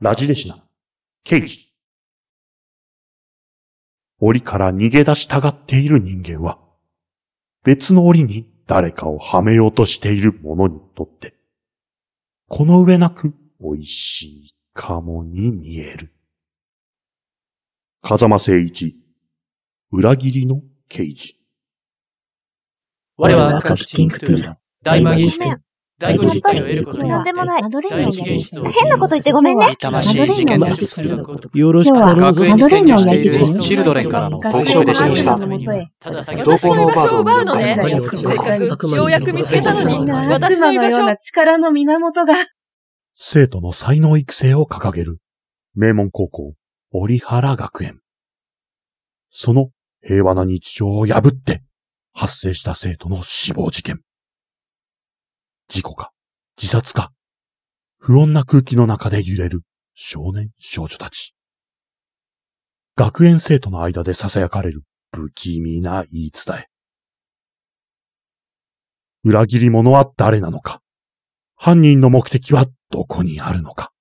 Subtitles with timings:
[0.00, 0.62] ラジデシナ、
[1.24, 1.72] ケイジ。
[4.20, 6.60] 檻から逃げ出したがっている人間は、
[7.64, 11.34] 別の檻に誰かをはめようとしている者にとって、
[12.48, 16.12] この上なく美味しいかもに見える。
[18.00, 18.94] 風間誠一、
[19.90, 21.40] 裏切りの刑事。
[23.16, 24.54] 我は赤きティンクトゥー、
[24.84, 25.40] 大魔儀式、
[26.00, 27.62] 第五実体を得ることによって、なんでもない。
[27.62, 29.74] マドレーヌを第一現実を変なこと言ってごめんね。
[29.80, 31.58] 魂事件脱出すること。
[31.58, 35.32] よろしく今日は学園に潜入しているマドレーヌを焼いてチルドレンからの報学告でした。
[35.32, 37.76] 私の居場所を奪うのね。
[38.96, 42.46] ようやく見つけたのに、悪私の居場所魔のような力の源が。
[43.16, 45.18] 生徒の才能育成を掲げる
[45.74, 46.54] 名門高校、
[46.92, 47.98] 折原学園。
[49.30, 49.70] その
[50.00, 51.62] 平和な日常を破って
[52.12, 54.00] 発生した生徒の死亡事件。
[55.68, 56.12] 事故か、
[56.56, 57.12] 自殺か、
[57.98, 59.62] 不穏な空気の中で揺れる
[59.94, 61.34] 少年少女たち。
[62.96, 64.82] 学園生徒の間で囁かれる。
[65.10, 66.66] 不気味な言い伝え。
[69.24, 70.82] 裏切り者は誰なのか？
[71.56, 73.92] 犯人の目的はどこにあるのか？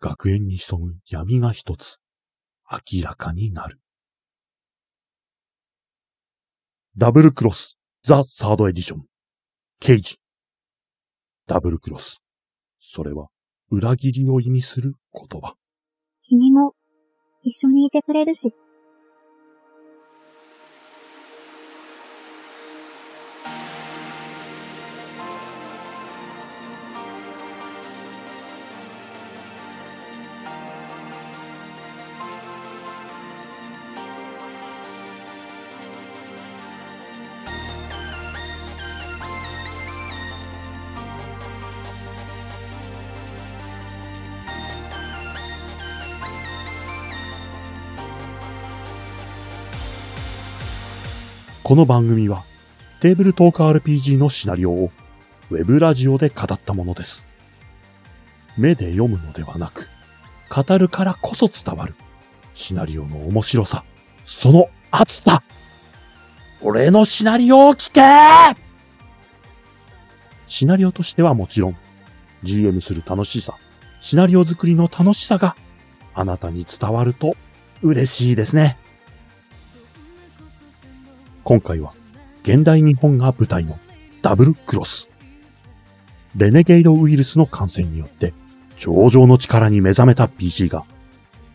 [0.00, 1.98] 学園に潜む闇が一つ。
[2.70, 3.78] 明らかになる。
[6.96, 9.04] ダブルクロス、ザ・サードエディション、
[9.80, 10.16] ケイジ。
[11.46, 12.20] ダブルクロス。
[12.80, 13.28] それは
[13.70, 15.54] 裏切りを意味する言葉。
[16.20, 16.74] 君も
[17.42, 18.52] 一緒にいてくれるし。
[51.68, 52.44] この番組は
[53.02, 54.90] テーブルトーク RPG のシナリオを
[55.50, 57.26] ウェブラジオで語ったものです。
[58.56, 59.90] 目で読むのではなく、
[60.48, 61.94] 語るからこそ伝わる
[62.54, 63.84] シナリオの面白さ、
[64.24, 65.42] その熱さ。
[66.62, 68.00] 俺のシナリオを聞け
[70.46, 71.76] シナリオとしてはもちろん、
[72.44, 73.58] GM する楽しさ、
[74.00, 75.54] シナリオ作りの楽しさが
[76.14, 77.36] あなたに伝わると
[77.82, 78.78] 嬉しいですね。
[81.48, 81.94] 今回は
[82.42, 83.78] 現代日本が舞台の
[84.20, 85.08] ダブルクロス。
[86.36, 88.34] レネゲイドウイルスの感染によって
[88.76, 90.84] 上々の力に目覚めた PC が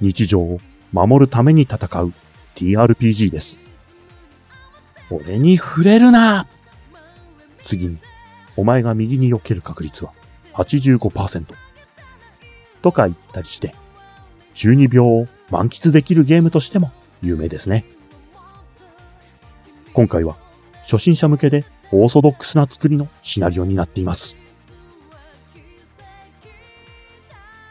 [0.00, 0.58] 日常を
[0.92, 2.12] 守るために戦う
[2.56, 3.58] TRPG です。
[5.08, 6.48] 俺に触れるな
[7.64, 7.98] 次に、
[8.56, 10.12] お前が右に避ける確率は
[10.54, 11.44] 85%。
[12.82, 13.72] とか言ったりして、
[14.56, 16.90] 12秒を満喫できるゲームとしても
[17.22, 17.84] 有名ですね。
[19.96, 20.36] 今回は
[20.82, 24.36] 初心者向けでオーソドックスな作りのシナリオになっています。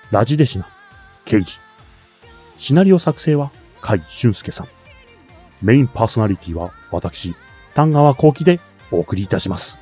[0.09, 0.67] ラジデシナ、
[1.25, 1.59] 刑事。
[2.57, 4.67] シナリオ作成は甲斐俊介さん。
[5.61, 7.35] メインパーソナリティは私、
[7.75, 8.59] 丹川幸喜で
[8.89, 9.77] お送りいたします。